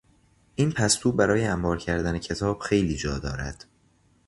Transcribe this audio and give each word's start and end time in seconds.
این 0.55 0.71
پستو 0.71 1.11
برای 1.11 1.45
انبار 1.45 1.77
کردن 1.77 2.17
کتاب 2.17 2.59
خیلی 2.59 2.95
جا 2.97 3.19
دارد. 3.19 3.65